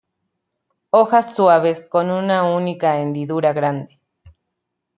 Hojas 0.89 1.35
suaves 1.35 1.85
con 1.85 2.09
una 2.09 2.41
única 2.51 2.99
hendidura 2.99 3.53
grande. 3.53 4.01